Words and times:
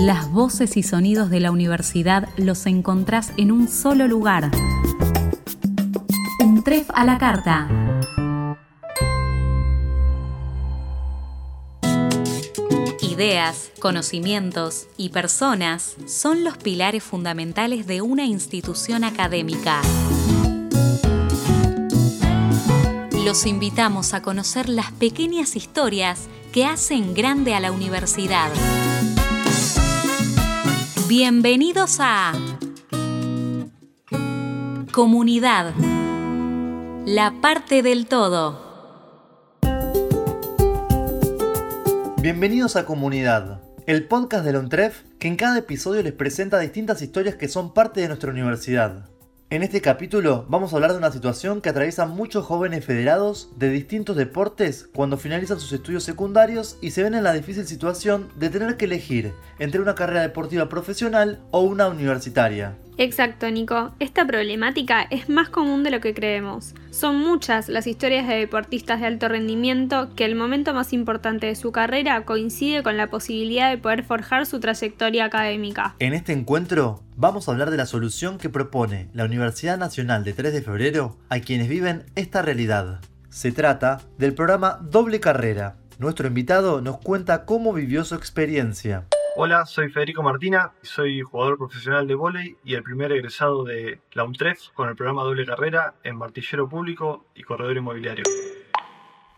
Las 0.00 0.32
voces 0.32 0.78
y 0.78 0.82
sonidos 0.82 1.28
de 1.28 1.40
la 1.40 1.50
universidad 1.50 2.26
los 2.38 2.64
encontrás 2.64 3.34
en 3.36 3.52
un 3.52 3.68
solo 3.68 4.08
lugar. 4.08 4.50
Un 6.42 6.64
tref 6.64 6.88
a 6.94 7.04
la 7.04 7.18
carta. 7.18 7.68
Ideas, 13.02 13.72
conocimientos 13.78 14.86
y 14.96 15.10
personas 15.10 15.96
son 16.06 16.44
los 16.44 16.56
pilares 16.56 17.02
fundamentales 17.02 17.86
de 17.86 18.00
una 18.00 18.24
institución 18.24 19.04
académica. 19.04 19.82
Los 23.22 23.44
invitamos 23.44 24.14
a 24.14 24.22
conocer 24.22 24.70
las 24.70 24.92
pequeñas 24.92 25.56
historias 25.56 26.30
que 26.52 26.64
hacen 26.64 27.12
grande 27.12 27.54
a 27.54 27.60
la 27.60 27.70
universidad. 27.70 28.50
Bienvenidos 31.10 31.96
a 31.98 32.30
Comunidad, 34.92 35.74
la 37.04 37.34
parte 37.42 37.82
del 37.82 38.06
todo. 38.06 38.56
Bienvenidos 42.22 42.76
a 42.76 42.86
Comunidad, 42.86 43.60
el 43.88 44.06
podcast 44.06 44.44
de 44.44 44.52
Lontref 44.52 45.02
que 45.18 45.26
en 45.26 45.34
cada 45.34 45.58
episodio 45.58 46.00
les 46.04 46.12
presenta 46.12 46.60
distintas 46.60 47.02
historias 47.02 47.34
que 47.34 47.48
son 47.48 47.74
parte 47.74 48.00
de 48.00 48.06
nuestra 48.06 48.30
universidad. 48.30 49.08
En 49.52 49.64
este 49.64 49.80
capítulo 49.80 50.46
vamos 50.48 50.72
a 50.72 50.76
hablar 50.76 50.92
de 50.92 50.98
una 50.98 51.10
situación 51.10 51.60
que 51.60 51.70
atraviesan 51.70 52.14
muchos 52.14 52.46
jóvenes 52.46 52.84
federados 52.84 53.50
de 53.56 53.68
distintos 53.68 54.14
deportes 54.14 54.88
cuando 54.94 55.16
finalizan 55.16 55.58
sus 55.58 55.72
estudios 55.72 56.04
secundarios 56.04 56.78
y 56.80 56.92
se 56.92 57.02
ven 57.02 57.16
en 57.16 57.24
la 57.24 57.32
difícil 57.32 57.66
situación 57.66 58.28
de 58.36 58.48
tener 58.48 58.76
que 58.76 58.84
elegir 58.84 59.34
entre 59.58 59.80
una 59.80 59.96
carrera 59.96 60.22
deportiva 60.22 60.68
profesional 60.68 61.40
o 61.50 61.62
una 61.62 61.88
universitaria. 61.88 62.76
Exacto, 62.96 63.50
Nico. 63.50 63.92
Esta 63.98 64.26
problemática 64.26 65.02
es 65.02 65.28
más 65.28 65.48
común 65.48 65.82
de 65.82 65.90
lo 65.90 66.00
que 66.00 66.14
creemos. 66.14 66.74
Son 66.90 67.16
muchas 67.16 67.68
las 67.68 67.86
historias 67.86 68.28
de 68.28 68.34
deportistas 68.34 69.00
de 69.00 69.06
alto 69.06 69.28
rendimiento 69.28 70.14
que 70.14 70.24
el 70.24 70.34
momento 70.34 70.74
más 70.74 70.92
importante 70.92 71.46
de 71.46 71.54
su 71.54 71.72
carrera 71.72 72.24
coincide 72.24 72.82
con 72.82 72.96
la 72.96 73.08
posibilidad 73.08 73.70
de 73.70 73.78
poder 73.78 74.04
forjar 74.04 74.46
su 74.46 74.60
trayectoria 74.60 75.24
académica. 75.24 75.94
En 75.98 76.12
este 76.12 76.32
encuentro 76.32 77.02
vamos 77.16 77.48
a 77.48 77.52
hablar 77.52 77.70
de 77.70 77.76
la 77.76 77.86
solución 77.86 78.38
que 78.38 78.48
propone 78.48 79.08
la 79.14 79.24
Universidad 79.24 79.78
Nacional 79.78 80.24
de 80.24 80.32
3 80.32 80.52
de 80.52 80.62
Febrero 80.62 81.16
a 81.28 81.40
quienes 81.40 81.68
viven 81.68 82.04
esta 82.16 82.42
realidad. 82.42 83.00
Se 83.30 83.52
trata 83.52 84.00
del 84.18 84.34
programa 84.34 84.78
Doble 84.82 85.20
Carrera. 85.20 85.76
Nuestro 85.98 86.26
invitado 86.26 86.80
nos 86.80 86.98
cuenta 86.98 87.44
cómo 87.44 87.72
vivió 87.72 88.04
su 88.04 88.14
experiencia. 88.14 89.06
Hola, 89.36 89.64
soy 89.64 89.90
Federico 89.90 90.22
Martina, 90.22 90.72
soy 90.82 91.20
jugador 91.20 91.56
profesional 91.56 92.06
de 92.06 92.14
vóley 92.14 92.56
y 92.64 92.74
el 92.74 92.82
primer 92.82 93.12
egresado 93.12 93.62
de 93.64 94.00
la 94.12 94.24
UNTREF 94.24 94.70
con 94.74 94.88
el 94.88 94.96
programa 94.96 95.22
Doble 95.22 95.46
Carrera 95.46 95.94
en 96.02 96.16
martillero 96.16 96.68
público 96.68 97.26
y 97.34 97.42
corredor 97.42 97.76
inmobiliario. 97.76 98.24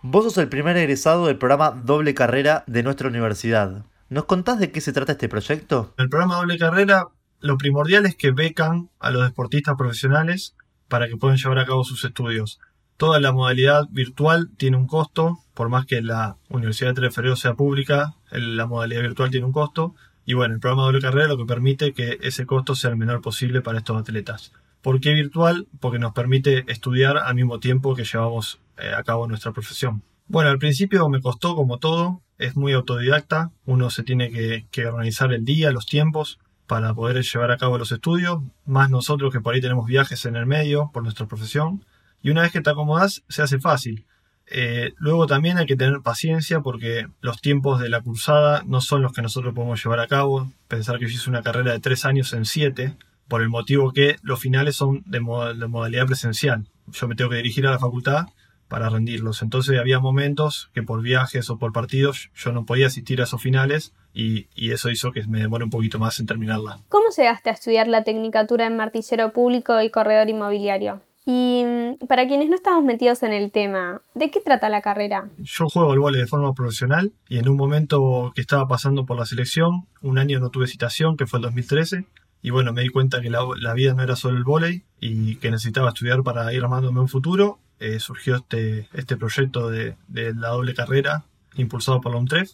Vos 0.00 0.24
sos 0.24 0.38
el 0.38 0.48
primer 0.48 0.76
egresado 0.78 1.26
del 1.26 1.36
programa 1.36 1.70
Doble 1.70 2.14
Carrera 2.14 2.64
de 2.66 2.82
nuestra 2.82 3.08
universidad. 3.08 3.84
¿Nos 4.08 4.24
contás 4.24 4.58
de 4.58 4.72
qué 4.72 4.80
se 4.80 4.92
trata 4.92 5.12
este 5.12 5.28
proyecto? 5.28 5.94
El 5.98 6.08
programa 6.08 6.36
Doble 6.36 6.58
Carrera, 6.58 7.08
lo 7.40 7.58
primordial 7.58 8.06
es 8.06 8.16
que 8.16 8.30
becan 8.30 8.88
a 8.98 9.10
los 9.10 9.22
deportistas 9.24 9.76
profesionales 9.76 10.56
para 10.88 11.06
que 11.06 11.16
puedan 11.16 11.36
llevar 11.36 11.58
a 11.58 11.66
cabo 11.66 11.84
sus 11.84 12.02
estudios. 12.04 12.60
Toda 13.02 13.18
la 13.18 13.32
modalidad 13.32 13.88
virtual 13.90 14.50
tiene 14.56 14.76
un 14.76 14.86
costo, 14.86 15.40
por 15.54 15.68
más 15.68 15.86
que 15.86 16.02
la 16.02 16.36
Universidad 16.48 16.90
de 16.90 16.94
3 16.94 17.08
de 17.08 17.12
Febrero 17.12 17.34
sea 17.34 17.54
pública, 17.54 18.14
la 18.30 18.66
modalidad 18.68 19.00
virtual 19.00 19.28
tiene 19.28 19.44
un 19.44 19.50
costo. 19.50 19.96
Y 20.24 20.34
bueno, 20.34 20.54
el 20.54 20.60
programa 20.60 20.84
doble 20.84 21.00
carrera 21.00 21.26
lo 21.26 21.36
que 21.36 21.44
permite 21.44 21.94
que 21.94 22.18
ese 22.22 22.46
costo 22.46 22.76
sea 22.76 22.90
el 22.90 22.96
menor 22.96 23.20
posible 23.20 23.60
para 23.60 23.78
estos 23.78 24.00
atletas. 24.00 24.52
¿Por 24.82 25.00
qué 25.00 25.14
virtual? 25.14 25.66
Porque 25.80 25.98
nos 25.98 26.12
permite 26.12 26.64
estudiar 26.70 27.18
al 27.18 27.34
mismo 27.34 27.58
tiempo 27.58 27.96
que 27.96 28.04
llevamos 28.04 28.60
eh, 28.78 28.92
a 28.96 29.02
cabo 29.02 29.26
nuestra 29.26 29.50
profesión. 29.50 30.04
Bueno, 30.28 30.50
al 30.50 30.60
principio 30.60 31.08
me 31.08 31.20
costó 31.20 31.56
como 31.56 31.78
todo, 31.78 32.22
es 32.38 32.54
muy 32.54 32.72
autodidacta, 32.72 33.50
uno 33.64 33.90
se 33.90 34.04
tiene 34.04 34.30
que 34.70 34.86
organizar 34.86 35.32
el 35.32 35.44
día, 35.44 35.72
los 35.72 35.86
tiempos 35.86 36.38
para 36.68 36.94
poder 36.94 37.20
llevar 37.22 37.50
a 37.50 37.58
cabo 37.58 37.78
los 37.78 37.90
estudios, 37.90 38.40
más 38.64 38.90
nosotros 38.90 39.32
que 39.32 39.40
por 39.40 39.54
ahí 39.54 39.60
tenemos 39.60 39.86
viajes 39.86 40.24
en 40.24 40.36
el 40.36 40.46
medio 40.46 40.90
por 40.92 41.02
nuestra 41.02 41.26
profesión. 41.26 41.84
Y 42.22 42.30
una 42.30 42.42
vez 42.42 42.52
que 42.52 42.60
te 42.60 42.70
acomodas, 42.70 43.22
se 43.28 43.42
hace 43.42 43.58
fácil. 43.58 44.06
Eh, 44.46 44.92
luego 44.96 45.26
también 45.26 45.58
hay 45.58 45.66
que 45.66 45.76
tener 45.76 46.00
paciencia 46.02 46.60
porque 46.60 47.06
los 47.20 47.40
tiempos 47.40 47.80
de 47.80 47.88
la 47.88 48.00
cursada 48.00 48.62
no 48.66 48.80
son 48.80 49.02
los 49.02 49.12
que 49.12 49.22
nosotros 49.22 49.54
podemos 49.54 49.82
llevar 49.82 50.00
a 50.00 50.08
cabo. 50.08 50.50
Pensar 50.68 50.98
que 50.98 51.06
yo 51.06 51.12
hice 51.12 51.30
una 51.30 51.42
carrera 51.42 51.72
de 51.72 51.80
tres 51.80 52.04
años 52.04 52.32
en 52.32 52.44
siete, 52.44 52.94
por 53.28 53.40
el 53.40 53.48
motivo 53.48 53.92
que 53.92 54.16
los 54.22 54.40
finales 54.40 54.76
son 54.76 55.02
de, 55.06 55.20
modalidad 55.20 56.06
presencial. 56.06 56.66
Yo 56.88 57.08
me 57.08 57.14
tengo 57.14 57.30
que 57.30 57.36
dirigir 57.36 57.66
a 57.66 57.70
la 57.70 57.78
facultad 57.78 58.26
para 58.68 58.90
rendirlos. 58.90 59.40
Entonces 59.40 59.78
había 59.78 60.00
momentos 60.00 60.70
que 60.74 60.82
por 60.82 61.00
viajes 61.00 61.48
o 61.48 61.58
por 61.58 61.72
partidos 61.72 62.30
yo 62.34 62.52
no 62.52 62.66
podía 62.66 62.88
asistir 62.88 63.20
a 63.20 63.24
esos 63.24 63.40
finales 63.40 63.94
y, 64.12 64.48
eso 64.70 64.90
hizo 64.90 65.12
que 65.12 65.26
me 65.26 65.40
demore 65.40 65.64
un 65.64 65.70
poquito 65.70 65.98
más 65.98 66.20
en 66.20 66.26
terminarla. 66.26 66.80
¿Cómo 66.90 67.06
llegaste 67.16 67.48
a 67.48 67.54
estudiar 67.54 67.88
la 67.88 68.04
tecnicatura 68.04 68.66
en 68.66 68.76
martillero 68.76 69.32
público 69.32 69.80
y 69.80 69.90
corredor 69.90 70.28
inmobiliario? 70.28 71.00
Y 71.24 71.64
mm, 71.64 72.06
para 72.06 72.26
quienes 72.26 72.48
no 72.48 72.56
estamos 72.56 72.84
metidos 72.84 73.22
en 73.22 73.32
el 73.32 73.52
tema, 73.52 74.02
¿de 74.14 74.30
qué 74.30 74.40
trata 74.40 74.68
la 74.68 74.82
carrera? 74.82 75.28
Yo 75.38 75.68
juego 75.68 75.92
al 75.92 75.98
vóley 75.98 76.20
de 76.20 76.26
forma 76.26 76.52
profesional 76.52 77.12
y 77.28 77.38
en 77.38 77.48
un 77.48 77.56
momento 77.56 78.32
que 78.34 78.40
estaba 78.40 78.66
pasando 78.66 79.06
por 79.06 79.16
la 79.16 79.26
selección, 79.26 79.86
un 80.00 80.18
año 80.18 80.40
no 80.40 80.50
tuve 80.50 80.66
citación, 80.66 81.16
que 81.16 81.26
fue 81.26 81.38
el 81.38 81.44
2013, 81.44 82.06
y 82.42 82.50
bueno, 82.50 82.72
me 82.72 82.82
di 82.82 82.88
cuenta 82.88 83.20
que 83.20 83.30
la, 83.30 83.44
vida 83.74 83.94
no 83.94 84.02
era 84.02 84.16
solo 84.16 84.36
el 84.36 84.42
vóley 84.42 84.82
y 85.00 85.36
que 85.36 85.50
necesitaba 85.50 85.90
estudiar 85.90 86.24
para 86.24 86.52
ir 86.52 86.62
armándome 86.62 86.98
un 86.98 87.08
futuro. 87.08 87.60
Eh, 87.78 88.00
surgió 88.00 88.36
este, 88.36 88.88
este 88.92 89.16
proyecto 89.16 89.70
de, 89.70 89.96
la 90.08 90.48
doble 90.48 90.74
carrera 90.74 91.24
impulsado 91.54 92.00
por 92.00 92.12
la 92.12 92.18
UNTREF. 92.18 92.50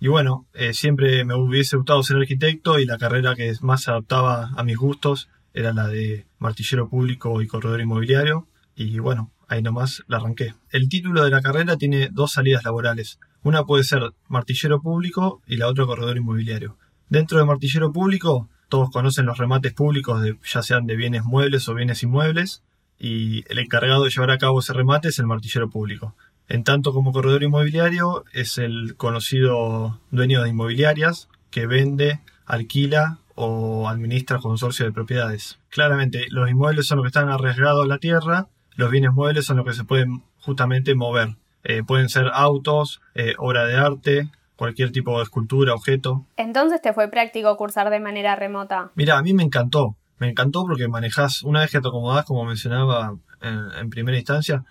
Y 0.00 0.08
bueno, 0.08 0.46
eh, 0.54 0.74
siempre 0.74 1.24
me 1.24 1.34
hubiese 1.34 1.76
gustado 1.76 2.02
ser 2.02 2.16
arquitecto 2.16 2.80
y 2.80 2.86
la 2.86 2.98
carrera 2.98 3.36
que 3.36 3.52
más 3.60 3.82
se 3.82 3.92
adaptaba 3.92 4.50
a 4.56 4.64
mis 4.64 4.76
gustos 4.76 5.28
era 5.58 5.72
la 5.72 5.88
de 5.88 6.24
martillero 6.38 6.88
público 6.88 7.42
y 7.42 7.48
corredor 7.48 7.80
inmobiliario, 7.80 8.46
y 8.76 9.00
bueno, 9.00 9.32
ahí 9.48 9.60
nomás 9.60 10.04
la 10.06 10.18
arranqué. 10.18 10.54
El 10.70 10.88
título 10.88 11.24
de 11.24 11.30
la 11.30 11.42
carrera 11.42 11.76
tiene 11.76 12.10
dos 12.12 12.32
salidas 12.32 12.62
laborales. 12.62 13.18
Una 13.42 13.64
puede 13.64 13.82
ser 13.82 14.12
martillero 14.28 14.80
público 14.80 15.42
y 15.48 15.56
la 15.56 15.66
otra 15.66 15.84
corredor 15.84 16.16
inmobiliario. 16.16 16.78
Dentro 17.08 17.38
de 17.38 17.44
martillero 17.44 17.92
público, 17.92 18.48
todos 18.68 18.90
conocen 18.90 19.26
los 19.26 19.36
remates 19.36 19.72
públicos, 19.72 20.22
de, 20.22 20.38
ya 20.44 20.62
sean 20.62 20.86
de 20.86 20.94
bienes 20.94 21.24
muebles 21.24 21.68
o 21.68 21.74
bienes 21.74 22.04
inmuebles, 22.04 22.62
y 22.96 23.44
el 23.50 23.58
encargado 23.58 24.04
de 24.04 24.10
llevar 24.10 24.30
a 24.30 24.38
cabo 24.38 24.60
ese 24.60 24.72
remate 24.74 25.08
es 25.08 25.18
el 25.18 25.26
martillero 25.26 25.70
público. 25.70 26.14
En 26.46 26.62
tanto 26.62 26.92
como 26.92 27.12
corredor 27.12 27.42
inmobiliario 27.42 28.24
es 28.32 28.58
el 28.58 28.94
conocido 28.96 30.00
dueño 30.12 30.40
de 30.40 30.50
inmobiliarias 30.50 31.28
que 31.50 31.66
vende, 31.66 32.20
alquila 32.46 33.18
o 33.40 33.88
administra 33.88 34.38
consorcio 34.38 34.84
de 34.84 34.90
propiedades. 34.90 35.60
Claramente, 35.70 36.26
los 36.30 36.50
inmuebles 36.50 36.88
son 36.88 36.96
los 36.96 37.04
que 37.04 37.08
están 37.08 37.28
arriesgados 37.28 37.84
a 37.84 37.86
la 37.86 37.98
tierra, 37.98 38.48
los 38.74 38.90
bienes 38.90 39.12
muebles 39.12 39.46
son 39.46 39.58
los 39.58 39.66
que 39.66 39.74
se 39.74 39.84
pueden 39.84 40.24
justamente 40.40 40.96
mover. 40.96 41.36
Eh, 41.62 41.84
pueden 41.84 42.08
ser 42.08 42.30
autos, 42.32 43.00
eh, 43.14 43.34
obra 43.38 43.64
de 43.64 43.76
arte, 43.76 44.28
cualquier 44.56 44.90
tipo 44.90 45.16
de 45.18 45.22
escultura, 45.22 45.72
objeto. 45.72 46.26
Entonces 46.36 46.82
te 46.82 46.92
fue 46.92 47.08
práctico 47.10 47.56
cursar 47.56 47.90
de 47.90 48.00
manera 48.00 48.34
remota. 48.34 48.90
Mira, 48.96 49.18
a 49.18 49.22
mí 49.22 49.32
me 49.34 49.44
encantó. 49.44 49.94
Me 50.18 50.28
encantó 50.28 50.64
porque 50.64 50.88
manejas, 50.88 51.44
una 51.44 51.60
vez 51.60 51.70
que 51.70 51.80
te 51.80 51.86
acomodás, 51.86 52.24
como 52.24 52.44
mencionaba 52.44 53.14
en, 53.40 53.88
primera 53.88 54.18
instancia, 54.18 54.64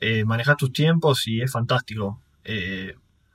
eh, 0.00 0.24
manejas 0.24 0.56
tus 0.56 0.72
tiempos 0.72 1.28
y 1.28 1.40
es 1.40 1.52
fantástico. 1.52 2.20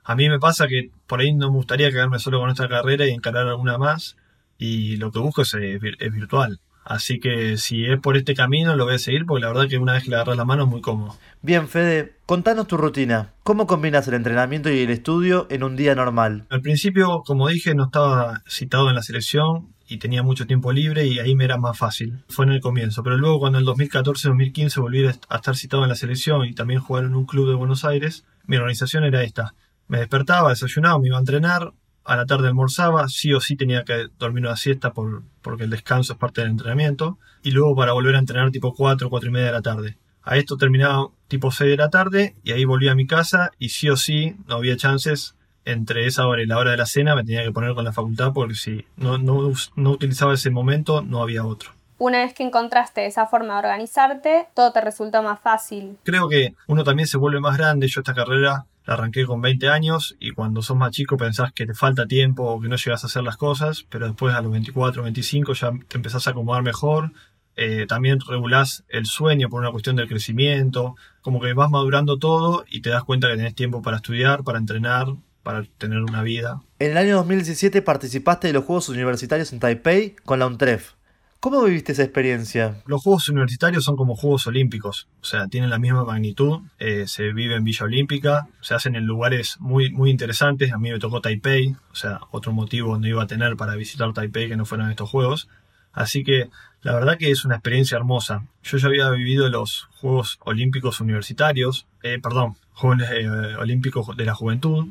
a 0.04 0.14
mí 0.14 0.28
me 0.28 0.38
pasa 0.38 0.66
que 0.66 0.90
por 1.06 1.20
ahí 1.20 1.32
no 1.32 1.50
me 1.50 1.56
gustaría 1.56 1.90
quedarme 1.90 2.18
solo 2.18 2.38
con 2.38 2.50
esta 2.50 2.68
carrera 2.68 3.06
y 3.06 3.10
encarar 3.12 3.46
alguna 3.48 3.78
más 3.78 4.16
y 4.64 4.96
lo 4.96 5.10
que 5.10 5.18
busco 5.18 5.42
es, 5.42 5.54
eh, 5.54 5.78
es, 5.98 6.12
virtual. 6.12 6.60
Así 6.84 7.18
que 7.18 7.56
si 7.56 7.86
es 7.86 7.98
por 7.98 8.16
este 8.16 8.34
camino 8.34 8.76
lo 8.76 8.84
voy 8.84 8.94
a 8.94 8.98
seguir 8.98 9.24
porque 9.26 9.40
la 9.40 9.48
verdad 9.48 9.68
que 9.68 9.78
una 9.78 9.94
vez 9.94 10.04
que 10.04 10.10
le 10.10 10.16
agarras 10.16 10.36
la 10.36 10.44
mano 10.44 10.64
es 10.64 10.68
muy 10.68 10.82
cómodo. 10.82 11.16
Bien, 11.40 11.66
Fede, 11.66 12.16
contanos 12.26 12.66
tu 12.66 12.76
rutina. 12.76 13.32
¿Cómo 13.42 13.66
combinas 13.66 14.06
el 14.08 14.14
entrenamiento 14.14 14.70
y 14.70 14.80
el 14.80 14.90
estudio 14.90 15.46
en 15.50 15.64
un 15.64 15.76
día 15.76 15.94
normal? 15.94 16.44
Al 16.50 16.60
principio, 16.60 17.22
como 17.24 17.48
dije, 17.48 17.74
no 17.74 17.84
estaba 17.84 18.42
citado 18.46 18.90
en 18.90 18.96
la 18.96 19.02
selección 19.02 19.74
y 19.88 19.98
tenía 19.98 20.22
mucho 20.22 20.46
tiempo 20.46 20.72
libre 20.72 21.06
y 21.06 21.18
ahí 21.18 21.34
me 21.34 21.44
era 21.44 21.56
más 21.56 21.78
fácil. 21.78 22.22
Fue 22.28 22.44
en 22.44 22.52
el 22.52 22.60
comienzo. 22.60 23.02
Pero 23.02 23.16
luego 23.16 23.38
cuando 23.40 23.58
en 23.58 23.64
el 23.64 23.70
2014-2015 23.70 24.80
volví 24.80 25.06
a 25.06 25.36
estar 25.36 25.56
citado 25.56 25.84
en 25.84 25.88
la 25.88 25.94
selección 25.94 26.44
y 26.44 26.54
también 26.54 26.80
jugar 26.80 27.04
en 27.04 27.14
un 27.14 27.24
club 27.24 27.48
de 27.48 27.54
Buenos 27.54 27.84
Aires, 27.84 28.26
mi 28.46 28.56
organización 28.56 29.04
era 29.04 29.22
esta. 29.22 29.54
Me 29.88 29.98
despertaba, 29.98 30.50
desayunaba, 30.50 30.98
me 30.98 31.08
iba 31.08 31.16
a 31.16 31.20
entrenar, 31.20 31.72
a 32.04 32.16
la 32.16 32.26
tarde 32.26 32.48
almorzaba, 32.48 33.08
sí 33.08 33.32
o 33.32 33.40
sí 33.40 33.56
tenía 33.56 33.84
que 33.84 34.08
dormir 34.18 34.44
una 34.44 34.56
siesta 34.56 34.92
por, 34.92 35.22
porque 35.42 35.64
el 35.64 35.70
descanso 35.70 36.12
es 36.12 36.18
parte 36.18 36.42
del 36.42 36.50
entrenamiento, 36.50 37.18
y 37.42 37.50
luego 37.50 37.74
para 37.74 37.92
volver 37.92 38.16
a 38.16 38.18
entrenar 38.18 38.50
tipo 38.50 38.74
4, 38.74 39.08
4 39.08 39.28
y 39.28 39.32
media 39.32 39.46
de 39.46 39.52
la 39.52 39.62
tarde. 39.62 39.96
A 40.22 40.36
esto 40.36 40.56
terminaba 40.56 41.08
tipo 41.28 41.50
6 41.50 41.70
de 41.70 41.76
la 41.76 41.90
tarde 41.90 42.34
y 42.42 42.52
ahí 42.52 42.64
volví 42.64 42.88
a 42.88 42.94
mi 42.94 43.06
casa 43.06 43.50
y 43.58 43.68
sí 43.68 43.90
o 43.90 43.96
sí 43.96 44.36
no 44.46 44.56
había 44.56 44.76
chances 44.76 45.36
entre 45.66 46.06
esa 46.06 46.26
hora 46.26 46.42
y 46.42 46.46
la 46.46 46.58
hora 46.58 46.70
de 46.70 46.76
la 46.78 46.86
cena 46.86 47.14
me 47.14 47.24
tenía 47.24 47.42
que 47.42 47.52
poner 47.52 47.74
con 47.74 47.84
la 47.84 47.92
facultad 47.92 48.32
porque 48.32 48.54
si 48.54 48.86
no, 48.96 49.18
no, 49.18 49.52
no 49.76 49.90
utilizaba 49.90 50.34
ese 50.34 50.50
momento 50.50 51.02
no 51.02 51.22
había 51.22 51.44
otro. 51.44 51.72
Una 51.98 52.18
vez 52.18 52.34
que 52.34 52.42
encontraste 52.42 53.06
esa 53.06 53.26
forma 53.26 53.54
de 53.54 53.58
organizarte, 53.60 54.48
todo 54.54 54.72
te 54.72 54.80
resultó 54.80 55.22
más 55.22 55.40
fácil. 55.40 55.96
Creo 56.02 56.28
que 56.28 56.54
uno 56.66 56.84
también 56.84 57.06
se 57.06 57.18
vuelve 57.18 57.40
más 57.40 57.56
grande. 57.56 57.86
Yo 57.86 58.00
esta 58.00 58.14
carrera 58.14 58.66
la 58.86 58.94
arranqué 58.94 59.24
con 59.24 59.40
20 59.40 59.68
años 59.68 60.16
y 60.20 60.32
cuando 60.32 60.62
sos 60.62 60.76
más 60.76 60.90
chico 60.90 61.16
pensás 61.16 61.52
que 61.52 61.66
te 61.66 61.74
falta 61.74 62.06
tiempo 62.06 62.44
o 62.44 62.60
que 62.60 62.68
no 62.68 62.76
llegas 62.76 63.04
a 63.04 63.06
hacer 63.06 63.22
las 63.22 63.36
cosas, 63.36 63.84
pero 63.88 64.06
después 64.06 64.34
a 64.34 64.42
los 64.42 64.52
24, 64.52 65.02
25 65.02 65.54
ya 65.54 65.72
te 65.88 65.96
empezás 65.96 66.26
a 66.26 66.30
acomodar 66.30 66.62
mejor. 66.62 67.12
Eh, 67.56 67.86
también 67.88 68.18
regulás 68.20 68.84
el 68.88 69.06
sueño 69.06 69.48
por 69.48 69.60
una 69.60 69.70
cuestión 69.70 69.96
del 69.96 70.08
crecimiento, 70.08 70.96
como 71.22 71.40
que 71.40 71.52
vas 71.54 71.70
madurando 71.70 72.18
todo 72.18 72.64
y 72.68 72.82
te 72.82 72.90
das 72.90 73.04
cuenta 73.04 73.28
que 73.28 73.36
tenés 73.36 73.54
tiempo 73.54 73.80
para 73.80 73.98
estudiar, 73.98 74.42
para 74.42 74.58
entrenar, 74.58 75.06
para 75.42 75.62
tener 75.78 76.00
una 76.00 76.22
vida. 76.22 76.60
En 76.80 76.90
el 76.90 76.96
año 76.96 77.16
2017 77.16 77.80
participaste 77.82 78.48
de 78.48 78.54
los 78.54 78.64
Juegos 78.64 78.88
Universitarios 78.88 79.52
en 79.52 79.60
Taipei 79.60 80.16
con 80.24 80.40
la 80.40 80.46
UNTREF. 80.46 80.94
¿Cómo 81.44 81.62
viviste 81.62 81.92
esa 81.92 82.04
experiencia? 82.04 82.80
Los 82.86 83.02
Juegos 83.02 83.28
Universitarios 83.28 83.84
son 83.84 83.96
como 83.96 84.16
Juegos 84.16 84.46
Olímpicos, 84.46 85.08
o 85.20 85.26
sea, 85.26 85.46
tienen 85.46 85.68
la 85.68 85.78
misma 85.78 86.02
magnitud, 86.02 86.60
eh, 86.78 87.04
se 87.06 87.34
vive 87.34 87.54
en 87.54 87.64
Villa 87.64 87.84
Olímpica, 87.84 88.48
se 88.62 88.72
hacen 88.74 88.96
en 88.96 89.04
lugares 89.04 89.56
muy, 89.60 89.92
muy 89.92 90.10
interesantes, 90.10 90.72
a 90.72 90.78
mí 90.78 90.90
me 90.90 90.98
tocó 90.98 91.20
Taipei, 91.20 91.76
o 91.92 91.94
sea, 91.94 92.20
otro 92.30 92.54
motivo 92.54 92.98
no 92.98 93.06
iba 93.06 93.22
a 93.22 93.26
tener 93.26 93.56
para 93.56 93.76
visitar 93.76 94.10
Taipei 94.14 94.48
que 94.48 94.56
no 94.56 94.64
fueran 94.64 94.88
estos 94.88 95.10
Juegos, 95.10 95.50
así 95.92 96.24
que 96.24 96.48
la 96.80 96.94
verdad 96.94 97.18
que 97.18 97.30
es 97.30 97.44
una 97.44 97.56
experiencia 97.56 97.98
hermosa. 97.98 98.46
Yo 98.62 98.78
ya 98.78 98.86
había 98.86 99.10
vivido 99.10 99.46
los 99.50 99.90
Juegos 100.00 100.38
Olímpicos 100.46 101.02
Universitarios, 101.02 101.86
eh, 102.02 102.18
perdón, 102.22 102.56
Juegos 102.72 103.02
eh, 103.10 103.28
Olímpicos 103.58 104.16
de 104.16 104.24
la 104.24 104.34
Juventud, 104.34 104.86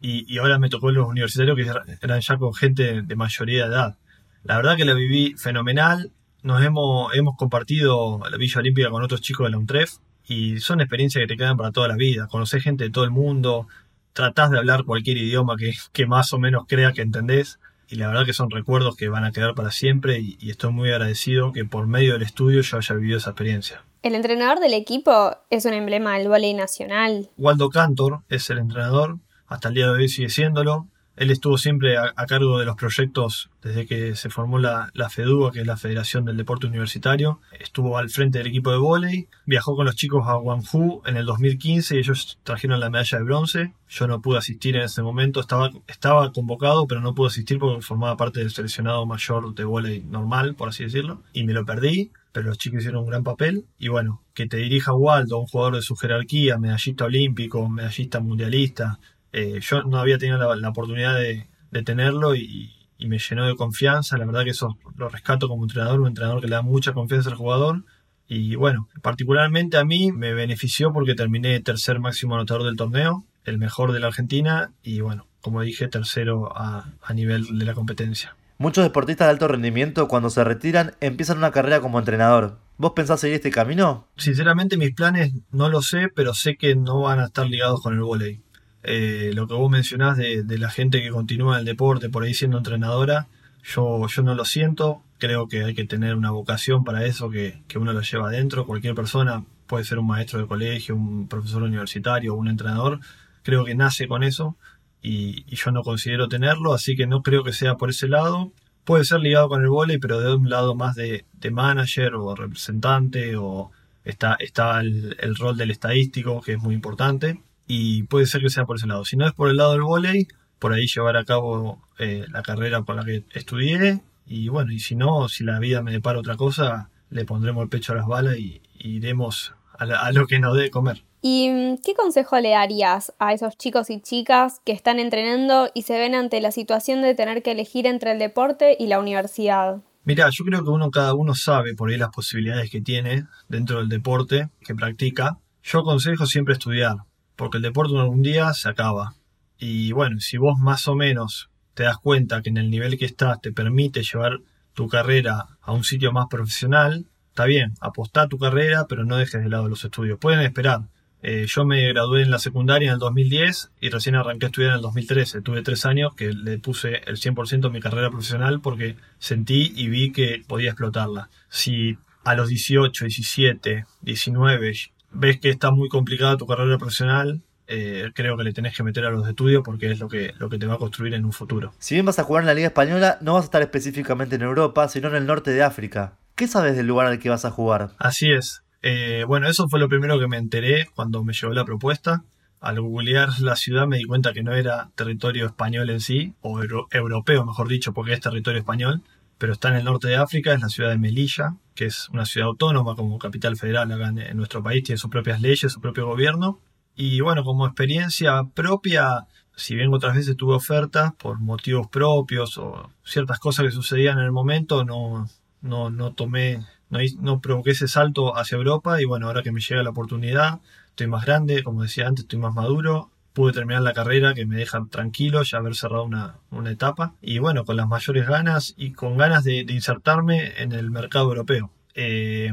y, 0.00 0.32
y 0.32 0.38
ahora 0.38 0.60
me 0.60 0.68
tocó 0.68 0.92
los 0.92 1.08
universitarios 1.08 1.56
que 1.56 1.96
eran 2.02 2.20
ya 2.20 2.36
con 2.36 2.54
gente 2.54 3.02
de 3.02 3.16
mayoría 3.16 3.64
de 3.64 3.74
edad. 3.74 3.96
La 4.44 4.56
verdad 4.56 4.76
que 4.76 4.84
la 4.84 4.94
viví 4.94 5.34
fenomenal. 5.36 6.12
Nos 6.42 6.62
hemos, 6.62 7.14
hemos 7.14 7.36
compartido 7.36 8.20
la 8.30 8.36
Villa 8.36 8.60
Olímpica 8.60 8.90
con 8.90 9.02
otros 9.02 9.20
chicos 9.20 9.46
de 9.46 9.50
la 9.50 9.58
UNTREF 9.58 9.96
y 10.26 10.58
son 10.60 10.80
experiencias 10.80 11.22
que 11.22 11.26
te 11.26 11.36
quedan 11.36 11.56
para 11.56 11.72
toda 11.72 11.88
la 11.88 11.96
vida. 11.96 12.28
Conocer 12.28 12.60
gente 12.60 12.84
de 12.84 12.90
todo 12.90 13.04
el 13.04 13.10
mundo, 13.10 13.66
tratás 14.12 14.50
de 14.50 14.58
hablar 14.58 14.84
cualquier 14.84 15.16
idioma 15.16 15.56
que, 15.56 15.72
que 15.92 16.06
más 16.06 16.32
o 16.32 16.38
menos 16.38 16.64
crea 16.68 16.92
que 16.92 17.02
entendés 17.02 17.58
y 17.88 17.96
la 17.96 18.08
verdad 18.08 18.26
que 18.26 18.32
son 18.32 18.50
recuerdos 18.50 18.96
que 18.96 19.08
van 19.08 19.24
a 19.24 19.32
quedar 19.32 19.54
para 19.54 19.70
siempre 19.70 20.20
y, 20.20 20.36
y, 20.40 20.50
estoy 20.50 20.72
muy 20.72 20.90
agradecido 20.90 21.52
que 21.52 21.64
por 21.64 21.86
medio 21.86 22.12
del 22.12 22.22
estudio 22.22 22.60
yo 22.60 22.76
haya 22.76 22.94
vivido 22.94 23.18
esa 23.18 23.30
experiencia. 23.30 23.82
El 24.02 24.14
entrenador 24.14 24.60
del 24.60 24.74
equipo 24.74 25.36
es 25.50 25.64
un 25.64 25.72
emblema 25.72 26.18
del 26.18 26.28
voleibol 26.28 26.58
nacional. 26.58 27.30
Waldo 27.38 27.70
Cantor 27.70 28.20
es 28.28 28.48
el 28.50 28.58
entrenador, 28.58 29.18
hasta 29.46 29.68
el 29.68 29.74
día 29.74 29.86
de 29.86 29.92
hoy 29.92 30.08
sigue 30.08 30.28
siéndolo. 30.28 30.86
Él 31.18 31.30
estuvo 31.30 31.58
siempre 31.58 31.96
a, 31.96 32.12
cargo 32.26 32.58
de 32.58 32.64
los 32.64 32.76
proyectos 32.76 33.50
desde 33.62 33.86
que 33.86 34.14
se 34.14 34.30
formó 34.30 34.58
la, 34.58 34.90
la, 34.94 35.10
FEDUA, 35.10 35.50
que 35.52 35.60
es 35.60 35.66
la 35.66 35.76
Federación 35.76 36.24
del 36.24 36.36
Deporte 36.36 36.66
Universitario. 36.66 37.40
Estuvo 37.58 37.98
al 37.98 38.08
frente 38.08 38.38
del 38.38 38.46
equipo 38.46 38.70
de 38.70 38.78
vóley. 38.78 39.28
Viajó 39.44 39.74
con 39.74 39.86
los 39.86 39.96
chicos 39.96 40.26
a 40.28 40.34
Guangzhou 40.34 41.02
en 41.06 41.16
el 41.16 41.26
2015 41.26 41.96
y 41.96 41.98
ellos 41.98 42.38
trajeron 42.44 42.78
la 42.78 42.90
medalla 42.90 43.18
de 43.18 43.24
bronce. 43.24 43.72
Yo 43.88 44.06
no 44.06 44.20
pude 44.22 44.38
asistir 44.38 44.76
en 44.76 44.82
ese 44.82 45.02
momento. 45.02 45.40
Estaba, 45.40 45.70
estaba 45.88 46.32
convocado, 46.32 46.86
pero 46.86 47.00
no 47.00 47.14
pude 47.14 47.28
asistir 47.28 47.58
porque 47.58 47.82
formaba 47.82 48.16
parte 48.16 48.40
del 48.40 48.50
seleccionado 48.50 49.04
mayor 49.04 49.54
de 49.54 49.64
vóley 49.64 50.02
normal, 50.02 50.54
por 50.54 50.68
así 50.68 50.84
decirlo. 50.84 51.22
Y 51.32 51.44
me 51.44 51.52
lo 51.52 51.64
perdí 51.64 52.12
pero 52.30 52.50
los 52.50 52.58
chicos 52.58 52.80
hicieron 52.80 53.02
un 53.02 53.08
gran 53.08 53.24
papel. 53.24 53.64
Y 53.80 53.88
bueno, 53.88 54.22
que 54.32 54.46
te 54.46 54.58
dirija 54.58 54.92
Waldo, 54.92 55.38
un 55.38 55.46
jugador 55.46 55.74
de 55.74 55.82
su 55.82 55.96
jerarquía, 55.96 56.56
medallista 56.56 57.06
olímpico, 57.06 57.68
medallista 57.68 58.20
mundialista, 58.20 59.00
eh, 59.32 59.60
yo 59.60 59.82
no 59.82 59.98
había 59.98 60.18
tenido 60.18 60.38
la, 60.38 60.56
la 60.56 60.68
oportunidad 60.68 61.16
de, 61.16 61.48
de 61.70 61.82
tenerlo 61.82 62.34
y, 62.34 62.72
y, 62.98 63.08
me 63.08 63.18
llenó 63.18 63.46
de 63.46 63.56
confianza. 63.56 64.16
La 64.18 64.26
verdad 64.26 64.44
que 64.44 64.50
eso 64.50 64.78
lo 64.96 65.08
rescato 65.08 65.48
como 65.48 65.64
entrenador, 65.64 66.00
un 66.00 66.08
entrenador 66.08 66.40
que 66.40 66.48
le 66.48 66.54
da 66.54 66.62
mucha 66.62 66.92
confianza 66.92 67.30
al 67.30 67.36
jugador. 67.36 67.84
Y 68.26 68.56
bueno, 68.56 68.88
particularmente 69.02 69.78
a 69.78 69.84
mí 69.84 70.12
me 70.12 70.34
benefició 70.34 70.92
porque 70.92 71.14
terminé 71.14 71.60
tercer 71.60 71.98
máximo 71.98 72.34
anotador 72.34 72.64
del 72.64 72.76
torneo, 72.76 73.24
el 73.44 73.58
mejor 73.58 73.92
de 73.92 74.00
la 74.00 74.08
Argentina 74.08 74.72
y 74.82 75.00
bueno, 75.00 75.26
como 75.40 75.62
dije, 75.62 75.88
tercero 75.88 76.54
a, 76.54 76.92
a 77.02 77.14
nivel 77.14 77.58
de 77.58 77.64
la 77.64 77.72
competencia. 77.72 78.36
Muchos 78.58 78.84
deportistas 78.84 79.28
de 79.28 79.30
alto 79.30 79.48
rendimiento 79.48 80.08
cuando 80.08 80.30
se 80.30 80.44
retiran 80.44 80.96
empiezan 81.00 81.38
una 81.38 81.52
carrera 81.52 81.80
como 81.80 81.98
entrenador. 81.98 82.58
¿Vos 82.76 82.92
pensás 82.94 83.20
seguir 83.20 83.36
este 83.36 83.50
camino? 83.50 84.08
Sinceramente 84.16 84.76
mis 84.76 84.94
planes 84.94 85.32
no 85.50 85.68
lo 85.68 85.80
sé, 85.80 86.08
pero 86.14 86.34
sé 86.34 86.56
que 86.56 86.74
no 86.74 87.02
van 87.02 87.20
a 87.20 87.26
estar 87.26 87.46
ligados 87.46 87.80
con 87.80 87.94
el 87.94 88.00
voleibol 88.00 88.47
eh, 88.90 89.32
lo 89.34 89.46
que 89.46 89.52
vos 89.52 89.70
mencionás 89.70 90.16
de, 90.16 90.42
de, 90.42 90.56
la 90.56 90.70
gente 90.70 91.02
que 91.02 91.10
continúa 91.10 91.56
en 91.56 91.60
el 91.60 91.64
deporte 91.66 92.08
por 92.08 92.22
ahí 92.22 92.32
siendo 92.32 92.56
entrenadora, 92.56 93.28
yo, 93.62 94.06
yo 94.08 94.22
no 94.22 94.34
lo 94.34 94.46
siento, 94.46 95.02
creo 95.18 95.46
que 95.46 95.62
hay 95.62 95.74
que 95.74 95.84
tener 95.84 96.14
una 96.14 96.30
vocación 96.30 96.84
para 96.84 97.04
eso 97.04 97.28
que, 97.28 97.62
que 97.68 97.78
uno 97.78 97.92
lo 97.92 98.00
lleva 98.00 98.28
adentro, 98.28 98.64
cualquier 98.64 98.94
persona 98.94 99.44
puede 99.66 99.84
ser 99.84 99.98
un 99.98 100.06
maestro 100.06 100.40
de 100.40 100.46
colegio, 100.46 100.96
un 100.96 101.28
profesor 101.28 101.64
universitario, 101.64 102.34
un 102.34 102.48
entrenador, 102.48 103.00
creo 103.42 103.62
que 103.66 103.74
nace 103.74 104.08
con 104.08 104.22
eso 104.22 104.56
y, 105.02 105.44
yo 105.54 105.70
no 105.70 105.82
considero 105.82 106.26
tenerlo, 106.28 106.72
así 106.72 106.96
que 106.96 107.06
no 107.06 107.22
creo 107.22 107.44
que 107.44 107.52
sea 107.52 107.76
por 107.76 107.90
ese 107.90 108.08
lado. 108.08 108.52
Puede 108.84 109.04
ser 109.04 109.20
ligado 109.20 109.50
con 109.50 109.62
el 109.62 109.68
volei, 109.68 109.98
pero 109.98 110.18
de 110.18 110.34
un 110.34 110.48
lado 110.48 110.74
más 110.74 110.94
de, 110.96 111.26
de 111.34 111.50
manager 111.50 112.14
o 112.14 112.34
representante 112.34 113.36
o 113.36 113.70
está, 114.04 114.36
está 114.40 114.80
el 114.80 115.36
rol 115.36 115.58
del 115.58 115.70
estadístico, 115.70 116.40
que 116.40 116.52
es 116.52 116.58
muy 116.58 116.74
importante 116.74 117.42
y 117.68 118.02
puede 118.04 118.26
ser 118.26 118.40
que 118.40 118.50
sea 118.50 118.64
por 118.64 118.76
ese 118.76 118.88
lado. 118.88 119.04
Si 119.04 119.16
no 119.16 119.26
es 119.26 119.32
por 119.34 119.50
el 119.50 119.56
lado 119.56 119.72
del 119.72 119.82
volei, 119.82 120.26
por 120.58 120.72
ahí 120.72 120.86
llevar 120.86 121.16
a 121.16 121.24
cabo 121.24 121.80
eh, 121.98 122.24
la 122.32 122.42
carrera 122.42 122.82
por 122.82 122.96
la 122.96 123.04
que 123.04 123.22
estudié 123.32 124.00
y 124.26 124.48
bueno, 124.48 124.72
y 124.72 124.80
si 124.80 124.96
no, 124.96 125.28
si 125.28 125.44
la 125.44 125.58
vida 125.58 125.82
me 125.82 125.92
depara 125.92 126.18
otra 126.18 126.36
cosa, 126.36 126.90
le 127.10 127.24
pondremos 127.24 127.62
el 127.62 127.68
pecho 127.68 127.92
a 127.92 127.96
las 127.96 128.06
balas 128.06 128.36
y, 128.36 128.60
y 128.78 128.96
iremos 128.96 129.54
a, 129.78 129.86
la, 129.86 130.00
a, 130.00 130.12
lo 130.12 130.26
que 130.26 130.38
nos 130.38 130.56
dé 130.56 130.70
comer. 130.70 131.04
¿Y 131.22 131.50
mm, 131.50 131.78
qué 131.84 131.94
consejo 131.94 132.38
le 132.38 132.50
darías 132.50 133.12
a 133.18 133.32
esos 133.32 133.56
chicos 133.56 133.90
y 133.90 134.00
chicas 134.00 134.60
que 134.64 134.72
están 134.72 134.98
entrenando 134.98 135.70
y 135.74 135.82
se 135.82 135.98
ven 135.98 136.14
ante 136.14 136.40
la 136.40 136.52
situación 136.52 137.02
de 137.02 137.14
tener 137.14 137.42
que 137.42 137.52
elegir 137.52 137.86
entre 137.86 138.12
el 138.12 138.18
deporte 138.18 138.76
y 138.78 138.86
la 138.86 138.98
universidad? 138.98 139.82
Mira, 140.04 140.28
yo 140.30 140.44
creo 140.44 140.64
que 140.64 140.70
uno 140.70 140.90
cada 140.90 141.14
uno 141.14 141.34
sabe 141.34 141.74
por 141.74 141.90
ahí 141.90 141.98
las 141.98 142.10
posibilidades 142.10 142.70
que 142.70 142.80
tiene 142.80 143.24
dentro 143.48 143.78
del 143.78 143.88
deporte 143.88 144.48
que 144.60 144.74
practica. 144.74 145.38
Yo 145.62 145.80
aconsejo 145.80 146.24
siempre 146.26 146.54
estudiar, 146.54 146.96
porque 147.38 147.58
el 147.58 147.62
deporte 147.62 147.96
algún 147.96 148.22
día 148.22 148.52
se 148.52 148.68
acaba. 148.68 149.14
Y 149.58 149.92
bueno, 149.92 150.18
si 150.18 150.38
vos 150.38 150.58
más 150.58 150.88
o 150.88 150.96
menos 150.96 151.50
te 151.74 151.84
das 151.84 151.96
cuenta 151.98 152.42
que 152.42 152.50
en 152.50 152.56
el 152.56 152.68
nivel 152.68 152.98
que 152.98 153.04
estás 153.04 153.40
te 153.40 153.52
permite 153.52 154.02
llevar 154.02 154.40
tu 154.74 154.88
carrera 154.88 155.46
a 155.62 155.72
un 155.72 155.84
sitio 155.84 156.10
más 156.10 156.26
profesional, 156.28 157.06
está 157.28 157.44
bien, 157.44 157.74
apostá 157.80 158.22
a 158.22 158.28
tu 158.28 158.38
carrera, 158.38 158.86
pero 158.88 159.04
no 159.04 159.16
dejes 159.16 159.40
de 159.40 159.48
lado 159.48 159.68
los 159.68 159.84
estudios. 159.84 160.18
Pueden 160.18 160.40
esperar. 160.40 160.80
Eh, 161.22 161.46
yo 161.48 161.64
me 161.64 161.86
gradué 161.86 162.22
en 162.22 162.32
la 162.32 162.40
secundaria 162.40 162.88
en 162.88 162.94
el 162.94 162.98
2010 162.98 163.70
y 163.80 163.88
recién 163.88 164.16
arranqué 164.16 164.46
a 164.46 164.48
estudiar 164.48 164.72
en 164.72 164.76
el 164.78 164.82
2013. 164.82 165.40
Tuve 165.40 165.62
tres 165.62 165.86
años 165.86 166.14
que 166.14 166.32
le 166.32 166.58
puse 166.58 167.02
el 167.06 167.18
100% 167.18 167.60
de 167.60 167.70
mi 167.70 167.80
carrera 167.80 168.10
profesional 168.10 168.60
porque 168.60 168.96
sentí 169.20 169.72
y 169.76 169.88
vi 169.88 170.10
que 170.10 170.42
podía 170.44 170.70
explotarla. 170.70 171.30
Si 171.48 171.98
a 172.24 172.34
los 172.34 172.48
18, 172.48 173.04
17, 173.04 173.84
19 174.02 174.72
ves 175.10 175.40
que 175.40 175.50
está 175.50 175.70
muy 175.70 175.88
complicada 175.88 176.36
tu 176.36 176.46
carrera 176.46 176.78
profesional, 176.78 177.42
eh, 177.66 178.10
creo 178.14 178.36
que 178.36 178.44
le 178.44 178.52
tenés 178.52 178.74
que 178.74 178.82
meter 178.82 179.04
a 179.04 179.10
los 179.10 179.28
estudios 179.28 179.62
porque 179.62 179.90
es 179.90 180.00
lo 180.00 180.08
que, 180.08 180.32
lo 180.38 180.48
que 180.48 180.58
te 180.58 180.66
va 180.66 180.74
a 180.74 180.78
construir 180.78 181.12
en 181.14 181.24
un 181.24 181.32
futuro. 181.32 181.74
Si 181.78 181.94
bien 181.94 182.06
vas 182.06 182.18
a 182.18 182.24
jugar 182.24 182.42
en 182.42 182.46
la 182.46 182.54
Liga 182.54 182.68
Española, 182.68 183.18
no 183.20 183.34
vas 183.34 183.42
a 183.42 183.44
estar 183.44 183.62
específicamente 183.62 184.36
en 184.36 184.42
Europa, 184.42 184.88
sino 184.88 185.08
en 185.08 185.16
el 185.16 185.26
norte 185.26 185.50
de 185.50 185.62
África. 185.62 186.14
¿Qué 186.34 186.48
sabes 186.48 186.76
del 186.76 186.86
lugar 186.86 187.06
al 187.06 187.18
que 187.18 187.28
vas 187.28 187.44
a 187.44 187.50
jugar? 187.50 187.90
Así 187.98 188.30
es. 188.30 188.62
Eh, 188.80 189.24
bueno, 189.26 189.48
eso 189.48 189.68
fue 189.68 189.80
lo 189.80 189.88
primero 189.88 190.18
que 190.18 190.28
me 190.28 190.38
enteré 190.38 190.86
cuando 190.94 191.24
me 191.24 191.34
llegó 191.34 191.52
la 191.52 191.64
propuesta. 191.64 192.22
Al 192.60 192.80
googlear 192.80 193.28
la 193.40 193.54
ciudad 193.54 193.86
me 193.86 193.98
di 193.98 194.04
cuenta 194.04 194.32
que 194.32 194.42
no 194.42 194.54
era 194.54 194.90
territorio 194.94 195.46
español 195.46 195.90
en 195.90 196.00
sí, 196.00 196.34
o 196.40 196.62
euro 196.62 196.88
europeo 196.90 197.44
mejor 197.44 197.68
dicho, 197.68 197.92
porque 197.92 198.14
es 198.14 198.20
territorio 198.20 198.60
español, 198.60 199.02
pero 199.36 199.52
está 199.52 199.68
en 199.68 199.76
el 199.76 199.84
norte 199.84 200.08
de 200.08 200.16
África, 200.16 200.54
es 200.54 200.60
la 200.60 200.68
ciudad 200.68 200.90
de 200.90 200.98
Melilla, 200.98 201.54
que 201.78 201.86
es 201.86 202.08
una 202.08 202.26
ciudad 202.26 202.48
autónoma 202.48 202.96
como 202.96 203.20
capital 203.20 203.56
federal 203.56 203.92
acá 203.92 204.08
en, 204.08 204.18
en 204.18 204.36
nuestro 204.36 204.64
país, 204.64 204.82
tiene 204.82 204.98
sus 204.98 205.10
propias 205.10 205.40
leyes, 205.40 205.70
su 205.70 205.80
propio 205.80 206.08
gobierno. 206.08 206.58
Y 206.96 207.20
bueno, 207.20 207.44
como 207.44 207.66
experiencia 207.66 208.42
propia, 208.52 209.28
si 209.54 209.76
bien 209.76 209.94
otras 209.94 210.16
veces 210.16 210.36
tuve 210.36 210.56
ofertas 210.56 211.12
por 211.14 211.38
motivos 211.38 211.86
propios 211.86 212.58
o 212.58 212.90
ciertas 213.04 213.38
cosas 213.38 213.66
que 213.66 213.70
sucedían 213.70 214.18
en 214.18 214.24
el 214.24 214.32
momento, 214.32 214.84
no, 214.84 215.28
no, 215.60 215.88
no 215.88 216.14
tomé, 216.14 216.66
no, 216.90 216.98
no 217.20 217.40
provoqué 217.40 217.70
ese 217.70 217.86
salto 217.86 218.36
hacia 218.36 218.56
Europa 218.56 219.00
y 219.00 219.04
bueno, 219.04 219.28
ahora 219.28 219.44
que 219.44 219.52
me 219.52 219.60
llega 219.60 219.84
la 219.84 219.90
oportunidad, 219.90 220.58
estoy 220.88 221.06
más 221.06 221.24
grande, 221.24 221.62
como 221.62 221.82
decía 221.82 222.08
antes, 222.08 222.24
estoy 222.24 222.40
más 222.40 222.54
maduro, 222.54 223.12
pude 223.32 223.52
terminar 223.52 223.82
la 223.82 223.92
carrera 223.92 224.34
que 224.34 224.46
me 224.46 224.56
deja 224.56 224.84
tranquilo 224.90 225.42
ya 225.42 225.58
haber 225.58 225.74
cerrado 225.74 226.04
una, 226.04 226.36
una, 226.50 226.70
etapa 226.70 227.14
y 227.22 227.38
bueno, 227.38 227.64
con 227.64 227.76
las 227.76 227.86
mayores 227.86 228.26
ganas 228.26 228.74
y 228.76 228.92
con 228.92 229.16
ganas 229.16 229.44
de, 229.44 229.64
de 229.64 229.72
insertarme 229.72 230.60
en 230.60 230.72
el 230.72 230.90
mercado 230.90 231.28
europeo. 231.28 231.70
Eh, 232.00 232.52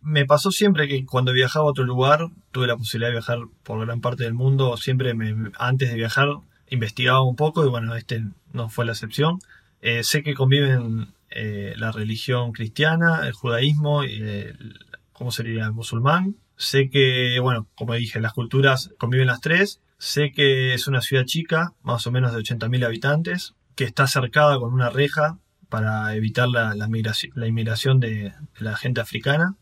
me 0.00 0.24
pasó 0.24 0.50
siempre 0.50 0.88
que 0.88 1.04
cuando 1.04 1.34
viajaba 1.34 1.66
a 1.66 1.68
otro 1.68 1.84
lugar, 1.84 2.30
tuve 2.50 2.66
la 2.66 2.78
posibilidad 2.78 3.10
de 3.10 3.16
viajar 3.16 3.38
por 3.62 3.84
gran 3.84 4.00
parte 4.00 4.24
del 4.24 4.32
mundo, 4.32 4.74
siempre 4.78 5.12
me, 5.12 5.50
antes 5.58 5.90
de 5.90 5.96
viajar 5.96 6.28
investigaba 6.68 7.22
un 7.22 7.36
poco 7.36 7.64
y 7.66 7.68
bueno, 7.68 7.94
este 7.94 8.24
no 8.54 8.70
fue 8.70 8.86
la 8.86 8.92
excepción. 8.92 9.38
Eh, 9.82 10.02
sé 10.02 10.22
que 10.22 10.32
conviven 10.32 11.08
eh, 11.30 11.74
la 11.76 11.92
religión 11.92 12.52
cristiana, 12.52 13.26
el 13.26 13.32
judaísmo 13.32 14.04
y 14.04 14.14
el, 14.14 14.78
¿cómo 15.12 15.30
sería? 15.30 15.66
el 15.66 15.72
musulmán. 15.72 16.36
Sé 16.56 16.88
que, 16.88 17.38
bueno, 17.40 17.68
como 17.74 17.92
dije, 17.92 18.18
las 18.20 18.32
culturas 18.32 18.94
conviven 18.96 19.26
las 19.26 19.42
tres. 19.42 19.80
Sé 19.98 20.32
que 20.32 20.74
es 20.74 20.86
una 20.86 21.00
ciudad 21.00 21.24
chica, 21.24 21.72
más 21.82 22.06
o 22.06 22.12
menos 22.12 22.32
de 22.32 22.38
80.000 22.38 22.84
habitantes, 22.84 23.54
que 23.74 23.84
está 23.84 24.06
cercada 24.06 24.58
con 24.58 24.72
una 24.72 24.90
reja 24.90 25.38
para 25.68 26.14
evitar 26.14 26.48
la, 26.48 26.74
la 26.74 27.46
inmigración 27.46 28.00
de 28.00 28.32
la 28.58 28.76
gente 28.76 29.00
africana, 29.00 29.56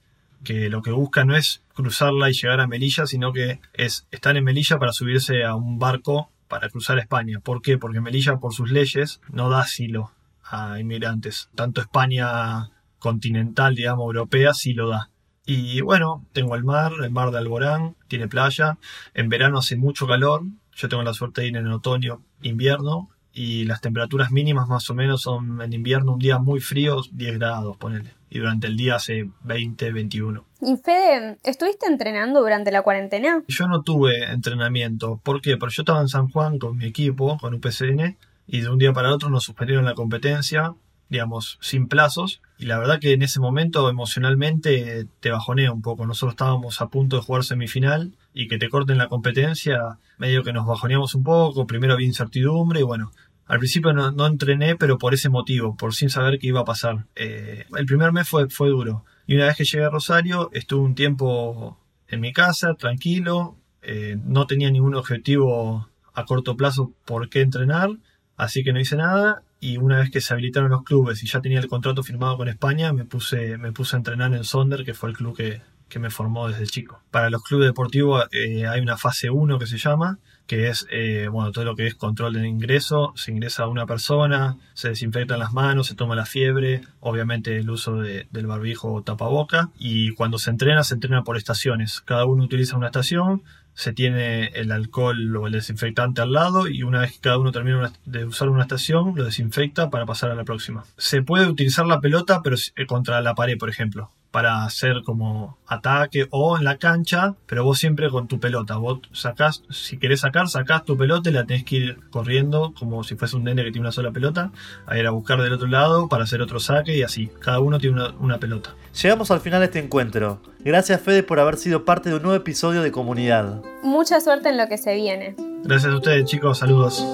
que 0.45 0.69
lo 0.69 0.83
que 0.83 0.91
busca 0.91 1.25
no 1.25 1.37
es 1.37 1.63
cruzarla 1.75 2.31
y 2.31 2.35
llegar 2.35 2.61
a 2.61 2.67
Melilla, 2.67 3.07
sino 3.07 3.33
que 3.33 3.61
es 3.73 4.07
estar 4.11 4.37
en 4.37 4.45
Melilla 4.45 4.79
para 4.79 4.93
subirse 4.93 5.45
a 5.45 5.55
un 5.55 5.79
barco 5.79 6.31
para 6.49 6.69
cruzar 6.69 6.99
España. 6.99 7.41
¿Por 7.41 7.63
qué? 7.63 7.79
Porque 7.79 8.01
Melilla, 8.01 8.37
por 8.37 8.55
sus 8.55 8.71
leyes, 8.71 9.21
no 9.31 9.49
da 9.49 9.61
asilo 9.61 10.13
a 10.45 10.79
inmigrantes. 10.79 11.49
Tanto 11.55 11.81
España 11.81 12.71
continental, 12.99 13.75
digamos, 13.75 14.05
europea, 14.07 14.55
sí 14.55 14.75
lo 14.75 14.89
da. 14.89 15.11
Y 15.47 15.81
bueno, 15.83 16.25
tengo 16.33 16.55
el 16.55 16.65
mar, 16.65 16.93
el 17.03 17.11
mar 17.11 17.31
de 17.31 17.39
Alborán, 17.39 17.97
tiene 18.09 18.29
playa. 18.29 18.79
En 19.13 19.29
verano 19.29 19.59
hace 19.59 19.77
mucho 19.77 20.07
calor. 20.07 20.43
Yo 20.75 20.89
tengo 20.89 21.03
la 21.03 21.13
suerte 21.13 21.43
de 21.43 21.49
ir 21.49 21.57
en 21.57 21.69
otoño, 21.69 22.23
invierno. 22.43 23.11
Y 23.37 23.65
las 23.65 23.81
temperaturas 23.81 24.31
mínimas 24.31 24.69
más 24.69 24.89
o 24.91 24.95
menos 24.95 25.23
son 25.23 25.61
en 25.61 25.73
invierno 25.73 26.13
un 26.13 26.19
día 26.21 26.39
muy 26.39 26.61
frío, 26.61 27.01
10 27.11 27.39
grados, 27.39 27.77
ponele. 27.77 28.15
Y 28.31 28.39
durante 28.39 28.69
el 28.69 28.77
día 28.77 28.95
hace 28.95 29.29
20, 29.43 29.93
21. 29.93 30.45
Y 30.61 30.77
Fede, 30.77 31.39
¿estuviste 31.43 31.87
entrenando 31.87 32.41
durante 32.41 32.71
la 32.71 32.83
cuarentena? 32.83 33.43
Yo 33.49 33.67
no 33.67 33.83
tuve 33.83 34.25
entrenamiento. 34.31 35.21
¿Por 35.23 35.41
qué? 35.41 35.57
Porque 35.57 35.75
yo 35.75 35.83
estaba 35.83 36.01
en 36.01 36.09
San 36.09 36.29
Juan 36.31 36.59
con 36.59 36.77
mi 36.77 36.87
equipo, 36.87 37.37
con 37.39 37.55
UPCN, 37.55 38.17
y 38.47 38.61
de 38.61 38.69
un 38.69 38.79
día 38.79 38.93
para 38.93 39.13
otro 39.13 39.31
nos 39.31 39.45
suspendieron 39.45 39.85
la 39.85 39.95
competencia, 39.95 40.75
digamos, 41.09 41.59
sin 41.61 41.89
plazos. 41.89 42.41
Y 42.59 42.67
la 42.67 42.79
verdad 42.79 43.01
que 43.01 43.13
en 43.13 43.23
ese 43.23 43.41
momento 43.41 43.89
emocionalmente 43.89 45.07
te 45.21 45.31
bajonea 45.31 45.73
un 45.73 45.83
poco. 45.83 46.07
Nosotros 46.07 46.35
estábamos 46.35 46.81
a 46.81 46.89
punto 46.89 47.17
de 47.17 47.23
jugar 47.23 47.45
semifinal 47.45 48.17
y 48.33 48.49
que 48.49 48.59
te 48.59 48.69
corten 48.69 48.99
la 48.99 49.09
competencia, 49.09 49.99
medio 50.19 50.43
que 50.43 50.53
nos 50.53 50.67
bajoneamos 50.67 51.15
un 51.15 51.23
poco. 51.23 51.67
Primero 51.67 51.95
había 51.95 52.07
incertidumbre 52.07 52.81
y 52.81 52.85
bueno, 52.85 53.13
al 53.47 53.59
principio 53.59 53.93
no, 53.93 54.27
entrené, 54.27 54.77
pero 54.77 54.99
por 54.99 55.15
ese 55.15 55.29
motivo, 55.29 55.77
por 55.77 55.95
sin 55.95 56.11
saber 56.11 56.39
qué 56.39 56.49
iba 56.49 56.61
a 56.61 56.65
pasar. 56.65 57.07
Eh, 57.15 57.65
el 57.77 57.87
primer 57.87 58.13
mes 58.13 58.29
fue, 58.29 58.49
fue 58.49 58.69
duro. 58.69 59.05
Y 59.27 59.37
una 59.37 59.47
vez 59.47 59.57
que 59.57 59.65
llegué 59.65 59.85
a 59.85 59.91
Rosario, 59.91 60.51
estuve 60.53 60.85
un 60.85 60.95
tiempo 60.95 61.79
en 62.09 62.21
mi 62.21 62.33
casa, 62.33 62.75
tranquilo. 62.75 63.57
Eh, 63.83 64.17
no 64.25 64.47
tenía 64.47 64.71
ningún 64.71 64.95
objetivo 64.95 65.89
a 66.15 66.25
corto 66.25 66.57
plazo 66.57 66.93
por 67.05 67.29
qué 67.29 67.41
entrenar 67.41 67.91
Así 68.37 68.65
que 68.65 68.73
no 68.73 68.81
hice 68.81 68.97
nada 68.97 69.43
y 69.65 69.79
una 69.79 69.97
vez 69.97 70.11
que 70.11 70.21
se 70.21 70.35
habilitaron 70.35 70.71
los 70.71 70.83
clubes 70.83 71.23
y 71.23 71.27
ya 71.27 71.41
tenía 71.41 71.59
el 71.59 71.69
contrato 71.69 72.03
firmado 72.03 72.37
con 72.37 72.49
España, 72.49 72.93
me 72.93 73.07
puse, 73.07 73.57
me 73.57 73.73
puse 73.73 73.97
a 73.97 73.99
entrenar 73.99 74.35
en 74.35 74.45
Sonder, 74.45 74.85
que 74.85 74.93
fue 74.93 75.09
el 75.09 75.17
club 75.17 75.35
que, 75.35 75.63
me 75.99 76.11
formó 76.11 76.49
desde 76.49 76.67
chico. 76.67 77.01
Para 77.13 77.31
los 77.31 77.45
clubes 77.45 77.69
deportivos 77.69 78.27
eh, 78.33 78.67
hay 78.67 78.81
una 78.81 78.97
fase 78.97 79.31
1 79.31 79.61
que 79.61 79.67
se 79.69 79.79
llama, 79.79 80.19
que 80.49 80.69
es 80.69 80.89
eh, 80.91 81.29
bueno, 81.31 81.53
todo 81.53 81.65
lo 81.65 81.77
que 81.77 81.87
es 81.87 81.95
control 81.95 82.33
de 82.33 82.49
ingreso. 82.49 83.13
Se 83.15 83.31
ingresa 83.31 83.69
una 83.69 83.87
persona, 83.87 84.57
se 84.75 84.89
desinfectan 84.89 85.39
las 85.39 85.53
manos, 85.53 85.87
se 85.87 85.95
toma 85.95 86.17
la 86.17 86.27
fiebre, 86.27 86.81
obviamente 86.99 87.57
el 87.57 87.71
uso 87.71 87.95
del 87.95 88.47
barbijo 88.49 88.93
o 88.93 89.03
tapaboca. 89.03 89.71
Y 89.79 90.15
cuando 90.15 90.39
se 90.39 90.51
entrena, 90.51 90.83
se 90.83 90.95
entrena 90.95 91.23
por 91.23 91.37
estaciones. 91.37 92.01
Cada 92.01 92.25
uno 92.25 92.43
utiliza 92.43 92.77
una 92.77 92.87
estación, 92.87 93.45
se 93.75 93.93
tiene 93.93 94.47
el 94.55 94.73
alcohol 94.73 95.37
o 95.37 95.47
el 95.47 95.53
desinfectante 95.53 96.21
al 96.23 96.33
lado 96.33 96.69
y 96.69 96.83
una 96.83 97.01
vez 97.01 97.13
que 97.13 97.21
cada 97.21 97.39
uno 97.39 97.53
termina 97.53 97.93
de 98.05 98.25
usar 98.25 98.49
una 98.49 98.63
estación, 98.63 99.15
lo 99.17 99.25
desinfecta 99.25 99.91
para 99.91 100.07
pasar 100.07 100.31
a 100.31 100.35
la 100.35 100.45
próxima. 100.45 100.85
Se 100.97 101.23
puede 101.23 101.47
utilizar 101.47 101.87
la 101.87 102.01
pelota, 102.01 102.41
pero 102.43 102.57
eh, 102.77 102.87
contra 102.87 103.21
la 103.21 103.35
pared, 103.35 103.59
por 103.59 103.69
ejemplo 103.69 104.11
para 104.35 104.65
hacer 104.65 105.05
como 105.05 105.59
ataque 105.69 106.27
o 106.31 106.59
en 106.59 106.65
la 106.65 106.77
cancha, 106.77 107.37
pero 107.47 107.63
vos 107.63 107.79
siempre 107.79 108.11
con 108.11 108.27
tu 108.27 108.41
pelota. 108.41 108.75
Vos 108.79 108.99
sacás, 109.13 109.63
si 109.71 109.97
querés 109.97 110.23
sacar, 110.23 110.49
sacás 110.49 110.85
tu 110.85 110.97
pelota 110.97 111.31
y 111.31 111.33
la 111.33 111.45
tenés 111.45 111.63
que 111.63 111.77
ir 111.77 112.01
corriendo 112.11 112.75
como 112.77 113.05
si 113.05 113.15
fuese 113.15 113.37
un 113.37 113.45
nene 113.45 113.63
que 113.63 113.71
tiene 113.71 113.87
una 113.87 113.93
sola 113.93 114.11
pelota, 114.11 114.51
a 114.87 114.99
ir 114.99 115.07
a 115.07 115.13
buscar 115.13 115.41
del 115.41 115.53
otro 115.53 115.69
lado 115.69 116.09
para 116.09 116.25
hacer 116.25 116.43
otro 116.43 116.59
saque 116.59 116.97
y 116.97 117.05
así. 117.05 117.31
Cada 117.39 117.61
uno 117.61 117.79
tiene 117.79 117.95
una, 117.95 118.11
una 118.19 118.39
pelota. 118.39 118.75
Llegamos 119.01 119.31
al 119.31 119.39
final 119.39 119.61
de 119.61 119.67
este 119.67 119.79
encuentro. 119.79 120.41
Gracias 120.65 121.01
Fede 121.01 121.23
por 121.23 121.39
haber 121.39 121.57
sido 121.57 121.85
parte 121.85 122.11
de 122.11 122.17
un 122.17 122.23
nuevo 122.23 122.37
episodio 122.37 122.83
de 122.83 122.91
Comunidad. 122.91 123.63
Mucha 123.85 124.21
suerte 124.21 124.49
en 124.49 124.57
lo 124.57 124.67
que 124.67 124.79
se 124.79 124.97
viene. 124.97 125.37
Gracias 125.63 125.93
a 125.93 125.97
ustedes 125.97 126.25
chicos, 126.25 126.59
saludos. 126.59 127.05